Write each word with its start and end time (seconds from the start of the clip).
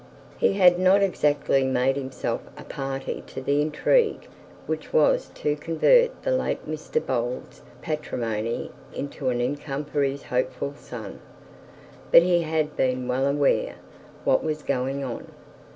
He 0.39 0.53
had 0.53 0.79
not 0.79 1.03
exactly 1.03 1.63
made 1.63 1.95
himself 1.95 2.41
a 2.57 2.63
party 2.63 3.23
to 3.27 3.39
the 3.39 3.61
intrigue 3.61 4.27
which 4.65 4.91
was 4.91 5.29
to 5.35 5.55
convert 5.55 6.23
the 6.23 6.31
late 6.31 6.67
Mr 6.67 7.05
Bold's 7.05 7.61
patrimony 7.83 8.71
into 8.91 9.29
an 9.29 9.39
income 9.39 9.85
for 9.85 10.01
his 10.01 10.23
hopeful 10.23 10.73
son, 10.75 11.19
but 12.11 12.23
he 12.23 12.41
had 12.41 12.75
been 12.75 13.07
well 13.07 13.27
aware 13.27 13.75
what 14.25 14.43
was 14.43 14.63
going 14.63 15.03
on. 15.03 15.27